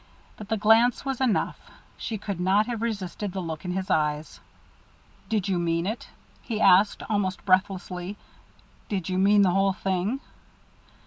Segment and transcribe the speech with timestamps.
[0.35, 1.59] But the glance was enough.
[1.95, 4.39] She could not have resisted the look in his eyes.
[5.29, 6.09] "Did you mean it?"
[6.41, 8.17] he asked, almost breathlessly.
[8.89, 10.19] "Did you mean the whole thing?"